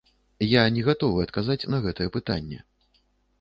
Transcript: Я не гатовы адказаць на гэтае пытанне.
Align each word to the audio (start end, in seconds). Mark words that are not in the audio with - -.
Я 0.51 0.61
не 0.77 0.81
гатовы 0.87 1.19
адказаць 1.25 1.67
на 1.75 1.81
гэтае 1.85 2.09
пытанне. 2.17 2.59